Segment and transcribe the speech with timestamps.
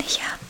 [0.00, 0.49] 等一